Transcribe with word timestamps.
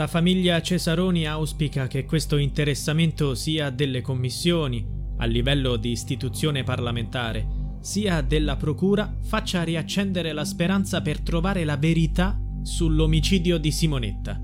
La 0.00 0.06
famiglia 0.06 0.62
Cesaroni 0.62 1.26
auspica 1.26 1.86
che 1.86 2.06
questo 2.06 2.38
interessamento 2.38 3.34
sia 3.34 3.68
delle 3.68 4.00
commissioni, 4.00 4.82
a 5.18 5.26
livello 5.26 5.76
di 5.76 5.90
istituzione 5.90 6.62
parlamentare, 6.62 7.46
sia 7.82 8.22
della 8.22 8.56
Procura, 8.56 9.14
faccia 9.20 9.62
riaccendere 9.62 10.32
la 10.32 10.46
speranza 10.46 11.02
per 11.02 11.20
trovare 11.20 11.64
la 11.64 11.76
verità 11.76 12.34
sull'omicidio 12.62 13.58
di 13.58 13.70
Simonetta. 13.70 14.40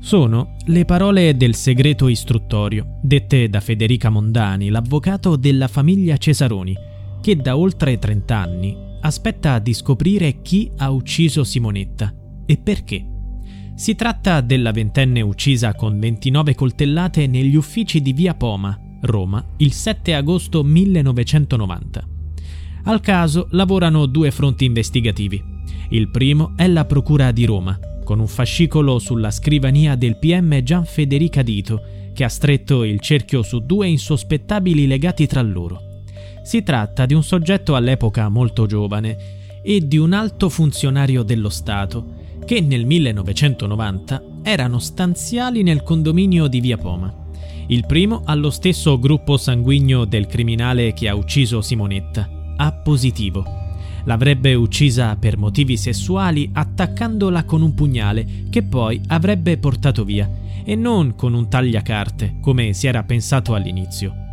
Sono 0.00 0.56
le 0.64 0.86
parole 0.86 1.36
del 1.36 1.54
segreto 1.54 2.08
istruttorio, 2.08 2.98
dette 3.02 3.50
da 3.50 3.60
Federica 3.60 4.08
Mondani, 4.08 4.70
l'avvocato 4.70 5.36
della 5.36 5.68
famiglia 5.68 6.16
Cesaroni, 6.16 6.74
che 7.20 7.36
da 7.36 7.54
oltre 7.54 7.98
30 7.98 8.34
anni 8.34 8.74
aspetta 9.02 9.58
di 9.58 9.74
scoprire 9.74 10.40
chi 10.40 10.70
ha 10.78 10.88
ucciso 10.88 11.44
Simonetta 11.44 12.14
e 12.46 12.56
perché. 12.56 13.10
Si 13.76 13.94
tratta 13.94 14.40
della 14.40 14.70
ventenne 14.70 15.20
uccisa 15.20 15.74
con 15.74 15.98
29 15.98 16.54
coltellate 16.54 17.26
negli 17.26 17.54
uffici 17.54 18.00
di 18.00 18.14
Via 18.14 18.32
Poma, 18.32 18.80
Roma, 19.02 19.44
il 19.58 19.70
7 19.70 20.14
agosto 20.14 20.64
1990. 20.64 22.08
Al 22.84 23.00
caso 23.00 23.48
lavorano 23.50 24.06
due 24.06 24.30
fronti 24.30 24.64
investigativi. 24.64 25.44
Il 25.90 26.08
primo 26.08 26.54
è 26.56 26.66
la 26.68 26.86
Procura 26.86 27.32
di 27.32 27.44
Roma, 27.44 27.78
con 28.02 28.18
un 28.18 28.26
fascicolo 28.26 28.98
sulla 28.98 29.30
scrivania 29.30 29.94
del 29.94 30.16
PM 30.16 30.62
Gian 30.62 30.86
Federica 30.86 31.42
Dito, 31.42 31.82
che 32.14 32.24
ha 32.24 32.30
stretto 32.30 32.82
il 32.82 32.98
cerchio 33.00 33.42
su 33.42 33.58
due 33.58 33.88
insospettabili 33.88 34.86
legati 34.86 35.26
tra 35.26 35.42
loro. 35.42 36.02
Si 36.42 36.62
tratta 36.62 37.04
di 37.04 37.12
un 37.12 37.22
soggetto 37.22 37.76
all'epoca 37.76 38.30
molto 38.30 38.64
giovane 38.64 39.60
e 39.62 39.86
di 39.86 39.98
un 39.98 40.14
alto 40.14 40.48
funzionario 40.48 41.22
dello 41.22 41.50
Stato, 41.50 42.15
che 42.44 42.60
nel 42.60 42.84
1990 42.84 44.22
erano 44.42 44.78
stanziali 44.78 45.62
nel 45.62 45.82
condominio 45.82 46.46
di 46.46 46.60
Via 46.60 46.76
Poma. 46.76 47.24
Il 47.68 47.84
primo 47.86 48.22
allo 48.24 48.50
stesso 48.50 48.98
gruppo 48.98 49.36
sanguigno 49.36 50.04
del 50.04 50.26
criminale 50.26 50.92
che 50.92 51.08
ha 51.08 51.14
ucciso 51.14 51.60
Simonetta, 51.60 52.54
A 52.56 52.72
positivo. 52.72 53.44
L'avrebbe 54.04 54.54
uccisa 54.54 55.16
per 55.16 55.36
motivi 55.36 55.76
sessuali 55.76 56.48
attaccandola 56.52 57.44
con 57.44 57.62
un 57.62 57.74
pugnale 57.74 58.44
che 58.50 58.62
poi 58.62 59.00
avrebbe 59.08 59.58
portato 59.58 60.04
via 60.04 60.30
e 60.64 60.76
non 60.76 61.14
con 61.16 61.34
un 61.34 61.48
tagliacarte 61.48 62.36
come 62.40 62.72
si 62.72 62.86
era 62.86 63.02
pensato 63.02 63.54
all'inizio. 63.54 64.25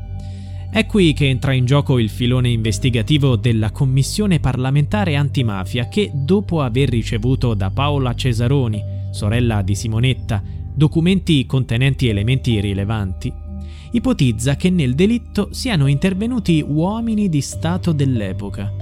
È 0.74 0.88
qui 0.88 1.14
che 1.14 1.30
entra 1.30 1.54
in 1.54 1.66
gioco 1.66 2.00
il 2.00 2.10
filone 2.10 2.50
investigativo 2.50 3.36
della 3.36 3.70
Commissione 3.70 4.40
parlamentare 4.40 5.16
antimafia 5.16 5.88
che, 5.88 6.10
dopo 6.12 6.64
aver 6.64 6.90
ricevuto 6.90 7.54
da 7.54 7.70
Paola 7.70 8.16
Cesaroni, 8.16 8.82
sorella 9.12 9.62
di 9.62 9.76
Simonetta, 9.76 10.42
documenti 10.74 11.46
contenenti 11.46 12.08
elementi 12.08 12.60
rilevanti, 12.60 13.32
ipotizza 13.92 14.56
che 14.56 14.72
nel 14.72 14.96
delitto 14.96 15.50
siano 15.52 15.86
intervenuti 15.86 16.66
uomini 16.68 17.30
di 17.30 17.42
Stato 17.42 17.92
dell'epoca, 17.92 18.74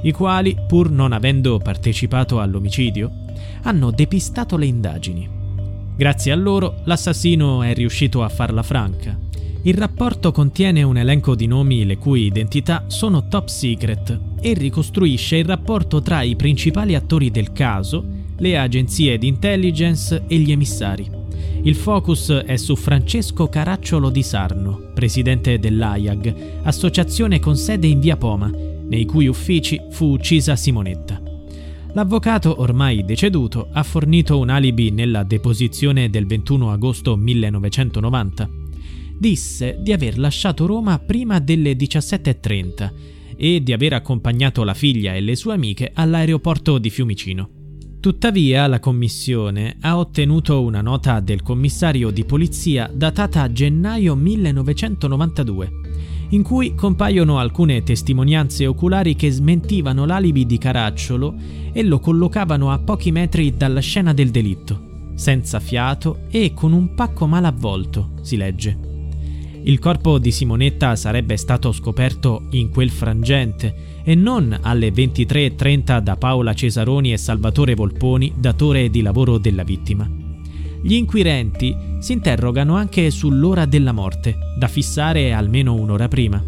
i 0.00 0.12
quali, 0.12 0.56
pur 0.66 0.90
non 0.90 1.12
avendo 1.12 1.58
partecipato 1.58 2.40
all'omicidio, 2.40 3.10
hanno 3.64 3.90
depistato 3.90 4.56
le 4.56 4.64
indagini. 4.64 5.28
Grazie 5.94 6.32
a 6.32 6.36
loro 6.36 6.76
l'assassino 6.84 7.62
è 7.62 7.74
riuscito 7.74 8.22
a 8.22 8.30
farla 8.30 8.62
franca 8.62 9.24
il 9.66 9.74
rapporto 9.74 10.30
contiene 10.30 10.82
un 10.82 10.98
elenco 10.98 11.34
di 11.34 11.46
nomi 11.46 11.86
le 11.86 11.96
cui 11.96 12.26
identità 12.26 12.84
sono 12.88 13.28
top 13.28 13.48
secret 13.48 14.20
e 14.38 14.52
ricostruisce 14.52 15.36
il 15.36 15.46
rapporto 15.46 16.02
tra 16.02 16.20
i 16.20 16.36
principali 16.36 16.94
attori 16.94 17.30
del 17.30 17.50
caso, 17.52 18.04
le 18.36 18.58
agenzie 18.58 19.16
di 19.16 19.26
intelligence 19.26 20.24
e 20.26 20.36
gli 20.36 20.52
emissari. 20.52 21.10
Il 21.62 21.76
focus 21.76 22.30
è 22.44 22.56
su 22.56 22.76
Francesco 22.76 23.48
Caracciolo 23.48 24.10
di 24.10 24.22
Sarno, 24.22 24.90
presidente 24.92 25.58
dell'AIAG, 25.58 26.60
associazione 26.64 27.40
con 27.40 27.56
sede 27.56 27.86
in 27.86 28.00
via 28.00 28.18
Poma, 28.18 28.50
nei 28.50 29.06
cui 29.06 29.28
uffici 29.28 29.80
fu 29.88 30.10
uccisa 30.12 30.56
Simonetta. 30.56 31.22
L'avvocato, 31.94 32.60
ormai 32.60 33.02
deceduto, 33.02 33.68
ha 33.72 33.82
fornito 33.82 34.38
un 34.38 34.50
alibi 34.50 34.90
nella 34.90 35.22
deposizione 35.22 36.10
del 36.10 36.26
21 36.26 36.70
agosto 36.70 37.16
1990 37.16 38.62
disse 39.24 39.78
di 39.80 39.90
aver 39.90 40.18
lasciato 40.18 40.66
Roma 40.66 40.98
prima 40.98 41.38
delle 41.38 41.72
17.30 41.72 42.92
e 43.38 43.62
di 43.62 43.72
aver 43.72 43.94
accompagnato 43.94 44.64
la 44.64 44.74
figlia 44.74 45.14
e 45.14 45.22
le 45.22 45.34
sue 45.34 45.54
amiche 45.54 45.92
all'aeroporto 45.94 46.76
di 46.76 46.90
Fiumicino. 46.90 47.48
Tuttavia 48.00 48.66
la 48.66 48.80
commissione 48.80 49.78
ha 49.80 49.96
ottenuto 49.96 50.62
una 50.62 50.82
nota 50.82 51.20
del 51.20 51.40
commissario 51.40 52.10
di 52.10 52.26
polizia 52.26 52.90
datata 52.92 53.50
gennaio 53.50 54.14
1992, 54.14 55.70
in 56.28 56.42
cui 56.42 56.74
compaiono 56.74 57.38
alcune 57.38 57.82
testimonianze 57.82 58.66
oculari 58.66 59.16
che 59.16 59.30
smentivano 59.30 60.04
l'alibi 60.04 60.44
di 60.44 60.58
Caracciolo 60.58 61.34
e 61.72 61.82
lo 61.82 61.98
collocavano 61.98 62.70
a 62.70 62.78
pochi 62.78 63.10
metri 63.10 63.56
dalla 63.56 63.80
scena 63.80 64.12
del 64.12 64.28
delitto, 64.28 65.12
senza 65.14 65.60
fiato 65.60 66.26
e 66.28 66.52
con 66.52 66.74
un 66.74 66.92
pacco 66.94 67.26
mal 67.26 67.46
avvolto, 67.46 68.10
si 68.20 68.36
legge. 68.36 68.92
Il 69.66 69.78
corpo 69.78 70.18
di 70.18 70.30
Simonetta 70.30 70.94
sarebbe 70.94 71.38
stato 71.38 71.72
scoperto 71.72 72.48
in 72.50 72.68
quel 72.68 72.90
frangente 72.90 74.02
e 74.04 74.14
non 74.14 74.58
alle 74.60 74.90
23.30 74.90 76.00
da 76.00 76.16
Paola 76.16 76.52
Cesaroni 76.52 77.14
e 77.14 77.16
Salvatore 77.16 77.74
Volponi, 77.74 78.30
datore 78.36 78.90
di 78.90 79.00
lavoro 79.00 79.38
della 79.38 79.62
vittima. 79.62 80.06
Gli 80.82 80.92
inquirenti 80.92 81.74
si 81.98 82.12
interrogano 82.12 82.76
anche 82.76 83.10
sull'ora 83.10 83.64
della 83.64 83.92
morte, 83.92 84.36
da 84.58 84.68
fissare 84.68 85.32
almeno 85.32 85.72
un'ora 85.72 86.08
prima, 86.08 86.44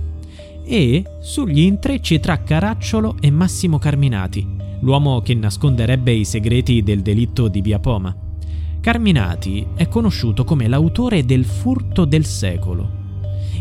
e 0.63 1.03
sugli 1.23 1.61
intrecci 1.61 2.21
tra 2.21 2.43
Caracciolo 2.43 3.17
e 3.19 3.31
Massimo 3.31 3.79
Carminati, 3.79 4.47
l'uomo 4.81 5.23
che 5.23 5.33
nasconderebbe 5.33 6.13
i 6.13 6.27
segreti 6.27 6.83
del 6.83 7.01
delitto 7.01 7.49
di 7.49 7.63
Via 7.63 7.79
Poma. 7.79 8.15
Carminati 8.79 9.67
è 9.75 9.89
conosciuto 9.89 10.45
come 10.45 10.69
l'autore 10.69 11.25
del 11.25 11.47
furto 11.47 12.05
del 12.05 12.27
secolo 12.27 12.96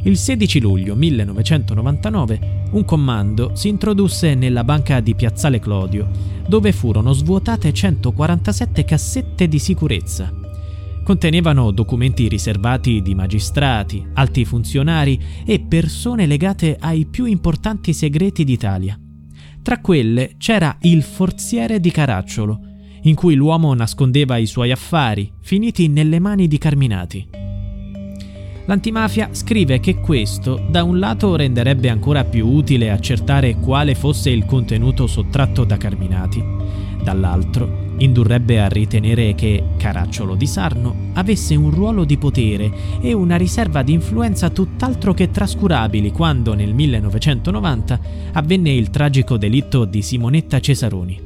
il 0.06 0.18
16 0.18 0.60
luglio 0.60 0.96
1999 0.96 2.68
un 2.72 2.86
comando 2.86 3.52
si 3.56 3.70
introdusse 3.70 4.36
nella 4.36 4.64
banca 4.64 5.00
di 5.00 5.16
Piazzale 5.16 5.60
Clodio, 5.60 6.10
dove 6.48 6.72
furono 6.72 7.12
svuotate 7.14 7.74
147 7.74 8.86
cassette 8.86 9.48
di 9.48 9.58
sicurezza. 9.58 10.32
Contenevano 11.04 11.72
documenti 11.72 12.28
riservati 12.28 13.02
di 13.02 13.16
magistrati, 13.16 14.06
alti 14.14 14.46
funzionari 14.46 15.20
e 15.46 15.60
persone 15.62 16.26
legate 16.28 16.78
ai 16.80 17.06
più 17.06 17.26
importanti 17.26 17.94
segreti 17.94 18.44
d'Italia. 18.44 19.00
Tra 19.62 19.80
quelle 19.80 20.36
c'era 20.38 20.78
il 20.82 21.02
forziere 21.02 21.80
di 21.80 21.90
Caracciolo, 21.90 22.60
in 23.04 23.16
cui 23.16 23.34
l'uomo 23.34 23.74
nascondeva 23.74 24.38
i 24.38 24.46
suoi 24.46 24.72
affari, 24.72 25.32
finiti 25.42 25.88
nelle 25.88 26.20
mani 26.20 26.48
di 26.48 26.58
Carminati. 26.60 27.45
L'antimafia 28.68 29.30
scrive 29.32 29.80
che 29.80 30.00
questo 30.00 30.60
da 30.68 30.84
un 30.84 30.98
lato 30.98 31.36
renderebbe 31.36 31.88
ancora 31.90 32.24
più 32.24 32.48
utile 32.48 32.90
accertare 32.90 33.58
quale 33.58 33.94
fosse 33.94 34.32
il 34.32 34.46
contenuto 34.46 35.06
sottratto 35.06 35.64
da 35.64 35.78
Carminati, 35.78 36.44
dall'altro 37.04 37.84
indurrebbe 37.98 38.60
a 38.60 38.68
ritenere 38.68 39.36
che 39.36 39.64
Caracciolo 39.78 40.36
di 40.36 40.48
Sarno 40.48 41.12
avesse 41.14 41.56
un 41.56 41.70
ruolo 41.70 42.04
di 42.06 42.18
potere 42.18 43.00
e 43.00 43.14
una 43.14 43.36
riserva 43.36 43.84
di 43.84 43.94
influenza 43.94 44.50
tutt'altro 44.50 45.14
che 45.14 45.30
trascurabili 45.30 46.12
quando 46.12 46.56
nel 46.56 46.74
1990 46.74 48.00
avvenne 48.34 48.72
il 48.72 48.90
tragico 48.90 49.38
delitto 49.38 49.86
di 49.86 50.02
Simonetta 50.02 50.60
Cesaroni. 50.60 51.22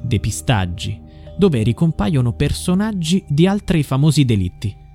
Depistaggi, 0.00 1.00
dove 1.38 1.62
ricompaiono 1.62 2.32
personaggi 2.32 3.24
di 3.28 3.46
altri 3.46 3.84
famosi 3.84 4.24
delitti. 4.24 4.86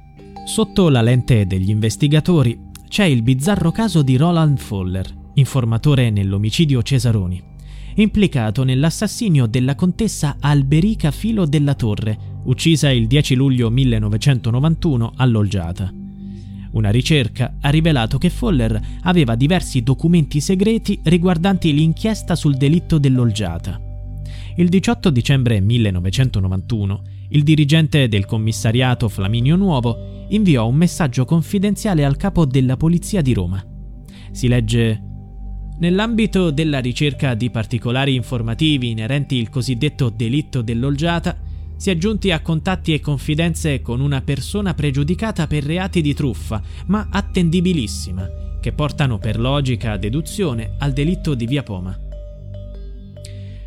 Sotto 0.54 0.88
la 0.90 1.02
lente 1.02 1.48
degli 1.48 1.72
investigatori 1.72 2.70
c'è 2.88 3.06
il 3.06 3.24
bizzarro 3.24 3.72
caso 3.72 4.04
di 4.04 4.18
Roland 4.18 4.60
Foller, 4.60 5.32
informatore 5.34 6.12
nell'omicidio 6.12 6.84
Cesaroni, 6.84 7.42
implicato 7.96 8.64
nell'assassinio 8.64 9.48
della 9.48 9.74
contessa 9.74 10.36
Alberica 10.40 11.10
Filo 11.10 11.48
della 11.48 11.74
Torre, 11.74 12.16
uccisa 12.44 12.92
il 12.92 13.08
10 13.08 13.34
luglio 13.34 13.72
1991 13.72 15.14
a 15.16 15.26
Lolgiata. 15.26 15.92
Una 16.74 16.92
ricerca 16.92 17.56
ha 17.60 17.70
rivelato 17.70 18.20
che 18.20 18.30
Foller 18.30 18.80
aveva 19.02 19.34
diversi 19.34 19.82
documenti 19.82 20.40
segreti 20.40 21.00
riguardanti 21.02 21.74
l'inchiesta 21.74 22.36
sul 22.36 22.58
delitto 22.58 23.00
dell'Olgiata. 23.00 23.82
Il 24.58 24.70
18 24.70 25.10
dicembre 25.10 25.60
1991, 25.62 27.02
il 27.34 27.44
dirigente 27.44 28.08
del 28.08 28.26
commissariato 28.26 29.10
Flaminio 29.10 29.56
Nuovo 29.56 30.26
inviò 30.30 30.68
un 30.68 30.76
messaggio 30.76 31.26
confidenziale 31.26 32.06
al 32.06 32.16
capo 32.16 32.46
della 32.46 32.78
Polizia 32.78 33.22
di 33.22 33.34
Roma. 33.34 33.64
Si 34.32 34.48
legge 34.48 35.12
Nell'ambito 35.80 36.52
della 36.52 36.80
ricerca 36.80 37.34
di 37.34 37.50
particolari 37.50 38.14
informativi 38.14 38.92
inerenti 38.92 39.36
il 39.36 39.50
cosiddetto 39.50 40.10
delitto 40.10 40.62
dell'olgiata, 40.62 41.36
si 41.76 41.90
è 41.90 41.98
giunti 41.98 42.32
a 42.32 42.42
contatti 42.42 42.94
e 42.94 43.00
confidenze 43.00 43.82
con 43.82 44.00
una 44.00 44.22
persona 44.22 44.76
pregiudicata 44.76 45.48
per 45.48 45.64
reati 45.64 46.02
di 46.02 46.14
truffa, 46.14 46.62
ma 46.86 47.08
attendibilissima, 47.10 48.60
che 48.62 48.72
portano 48.72 49.18
per 49.18 49.40
logica 49.40 49.98
deduzione 49.98 50.76
al 50.78 50.94
delitto 50.94 51.34
di 51.34 51.48
Via 51.48 51.64
Poma. 51.64 52.03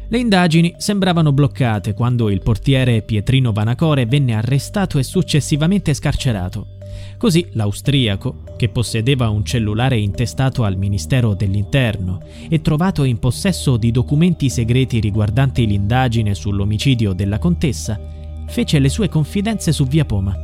Le 0.09 0.19
indagini 0.19 0.73
sembravano 0.77 1.33
bloccate 1.33 1.93
quando 1.93 2.31
il 2.31 2.41
portiere 2.41 3.03
Pietrino 3.03 3.53
Vanacore 3.53 4.07
venne 4.07 4.35
arrestato 4.35 4.99
e 4.99 5.03
successivamente 5.03 5.95
scarcerato. 5.95 6.75
Così 7.19 7.49
l'austriaco, 7.53 8.43
che 8.57 8.69
possedeva 8.69 9.29
un 9.29 9.45
cellulare 9.45 9.99
intestato 9.99 10.63
al 10.63 10.77
Ministero 10.77 11.35
dell'Interno 11.35 12.21
e 12.49 12.61
trovato 12.61 13.03
in 13.03 13.19
possesso 13.19 13.77
di 13.77 13.91
documenti 13.91 14.49
segreti 14.49 15.01
riguardanti 15.01 15.67
l'indagine 15.67 16.35
sull'omicidio 16.35 17.13
della 17.13 17.39
contessa, 17.39 17.99
fece 18.47 18.79
le 18.79 18.89
sue 18.89 19.09
confidenze 19.09 19.73
su 19.73 19.87
Via 19.87 20.05
Poma. 20.05 20.37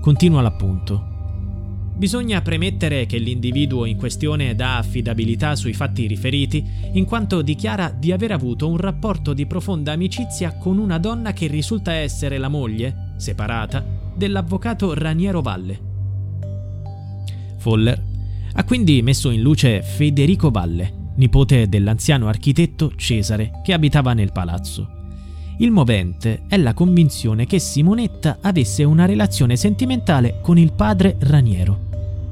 Continua 0.00 0.40
l'appunto. 0.40 1.13
Bisogna 1.96 2.42
premettere 2.42 3.06
che 3.06 3.18
l'individuo 3.18 3.84
in 3.84 3.96
questione 3.96 4.56
dà 4.56 4.78
affidabilità 4.78 5.54
sui 5.54 5.72
fatti 5.72 6.08
riferiti, 6.08 6.64
in 6.92 7.04
quanto 7.04 7.40
dichiara 7.40 7.88
di 7.88 8.10
aver 8.10 8.32
avuto 8.32 8.68
un 8.68 8.78
rapporto 8.78 9.32
di 9.32 9.46
profonda 9.46 9.92
amicizia 9.92 10.56
con 10.58 10.78
una 10.78 10.98
donna 10.98 11.32
che 11.32 11.46
risulta 11.46 11.92
essere 11.92 12.38
la 12.38 12.48
moglie, 12.48 13.12
separata, 13.16 13.84
dell'avvocato 14.16 14.92
Raniero 14.92 15.40
Valle. 15.40 15.92
Foller 17.58 18.02
ha 18.52 18.64
quindi 18.64 19.00
messo 19.00 19.30
in 19.30 19.40
luce 19.40 19.82
Federico 19.82 20.50
Valle, 20.50 21.12
nipote 21.16 21.68
dell'anziano 21.68 22.26
architetto 22.26 22.92
Cesare 22.96 23.60
che 23.62 23.72
abitava 23.72 24.14
nel 24.14 24.32
palazzo. 24.32 25.03
Il 25.58 25.70
movente 25.70 26.42
è 26.48 26.56
la 26.56 26.74
convinzione 26.74 27.46
che 27.46 27.60
Simonetta 27.60 28.38
avesse 28.40 28.82
una 28.82 29.04
relazione 29.04 29.54
sentimentale 29.54 30.38
con 30.40 30.58
il 30.58 30.72
padre 30.72 31.14
Raniero. 31.20 31.78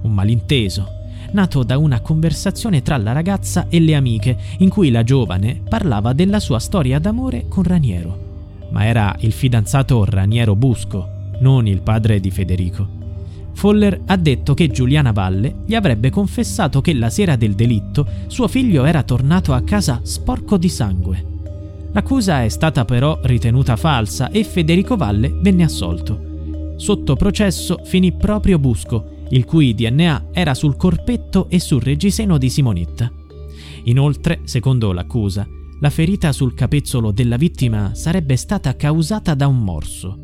Un 0.02 0.12
malinteso, 0.12 0.88
nato 1.30 1.62
da 1.62 1.78
una 1.78 2.00
conversazione 2.00 2.82
tra 2.82 2.96
la 2.96 3.12
ragazza 3.12 3.66
e 3.69 3.78
le 3.78 3.94
amiche, 3.94 4.36
in 4.58 4.69
cui 4.69 4.90
la 4.90 5.04
giovane 5.04 5.60
parlava 5.69 6.12
della 6.12 6.40
sua 6.40 6.58
storia 6.58 6.98
d'amore 6.98 7.46
con 7.46 7.62
Raniero. 7.62 8.30
Ma 8.70 8.86
era 8.86 9.14
il 9.20 9.32
fidanzato 9.32 10.04
Raniero 10.04 10.56
Busco, 10.56 11.08
non 11.38 11.68
il 11.68 11.80
padre 11.80 12.18
di 12.18 12.30
Federico. 12.32 13.00
Foller 13.52 14.00
ha 14.06 14.16
detto 14.16 14.54
che 14.54 14.68
Giuliana 14.68 15.12
Valle 15.12 15.58
gli 15.64 15.76
avrebbe 15.76 16.10
confessato 16.10 16.80
che 16.80 16.92
la 16.92 17.08
sera 17.08 17.36
del 17.36 17.54
delitto 17.54 18.04
suo 18.26 18.48
figlio 18.48 18.84
era 18.84 19.04
tornato 19.04 19.52
a 19.52 19.62
casa 19.62 20.00
sporco 20.02 20.56
di 20.56 20.68
sangue. 20.68 21.31
L'accusa 21.92 22.42
è 22.42 22.48
stata 22.48 22.84
però 22.84 23.18
ritenuta 23.22 23.76
falsa 23.76 24.30
e 24.30 24.44
Federico 24.44 24.96
Valle 24.96 25.30
venne 25.40 25.64
assolto. 25.64 26.74
Sotto 26.76 27.16
processo 27.16 27.80
finì 27.84 28.12
proprio 28.12 28.58
Busco, 28.58 29.24
il 29.28 29.44
cui 29.44 29.74
DNA 29.74 30.28
era 30.32 30.54
sul 30.54 30.76
corpetto 30.76 31.48
e 31.48 31.60
sul 31.60 31.82
reggiseno 31.82 32.38
di 32.38 32.48
Simonetta. 32.48 33.12
Inoltre, 33.84 34.40
secondo 34.44 34.92
l'accusa, 34.92 35.46
la 35.80 35.90
ferita 35.90 36.32
sul 36.32 36.54
capezzolo 36.54 37.10
della 37.10 37.36
vittima 37.36 37.94
sarebbe 37.94 38.36
stata 38.36 38.74
causata 38.74 39.34
da 39.34 39.46
un 39.46 39.58
morso. 39.58 40.18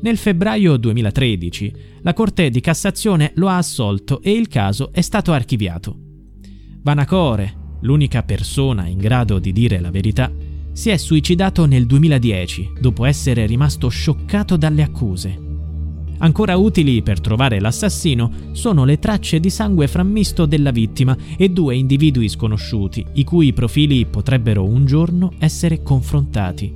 Nel 0.00 0.18
febbraio 0.18 0.76
2013 0.76 1.74
la 2.02 2.12
Corte 2.12 2.50
di 2.50 2.60
Cassazione 2.60 3.32
lo 3.36 3.48
ha 3.48 3.56
assolto 3.56 4.20
e 4.20 4.32
il 4.32 4.48
caso 4.48 4.92
è 4.92 5.00
stato 5.00 5.32
archiviato. 5.32 5.96
Vanacore, 6.82 7.78
l'unica 7.80 8.22
persona 8.22 8.86
in 8.86 8.98
grado 8.98 9.38
di 9.38 9.52
dire 9.52 9.80
la 9.80 9.90
verità, 9.90 10.30
si 10.74 10.90
è 10.90 10.96
suicidato 10.96 11.66
nel 11.66 11.86
2010 11.86 12.72
dopo 12.80 13.04
essere 13.04 13.46
rimasto 13.46 13.88
scioccato 13.88 14.56
dalle 14.56 14.82
accuse. 14.82 15.38
Ancora 16.18 16.56
utili 16.56 17.00
per 17.02 17.20
trovare 17.20 17.60
l'assassino 17.60 18.30
sono 18.52 18.84
le 18.84 18.98
tracce 18.98 19.38
di 19.38 19.50
sangue 19.50 19.86
frammisto 19.86 20.46
della 20.46 20.72
vittima 20.72 21.16
e 21.36 21.48
due 21.48 21.76
individui 21.76 22.28
sconosciuti, 22.28 23.04
i 23.14 23.24
cui 23.24 23.52
profili 23.52 24.04
potrebbero 24.06 24.64
un 24.64 24.84
giorno 24.84 25.32
essere 25.38 25.82
confrontati. 25.82 26.74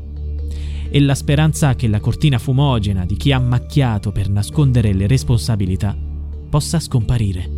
E 0.91 1.01
la 1.01 1.15
speranza 1.15 1.75
che 1.75 1.89
la 1.89 2.01
cortina 2.01 2.39
fumogena 2.39 3.05
di 3.05 3.17
chi 3.17 3.33
ha 3.33 3.39
macchiato 3.41 4.13
per 4.13 4.29
nascondere 4.29 4.93
le 4.93 5.07
responsabilità 5.07 5.97
possa 6.49 6.79
scomparire. 6.79 7.58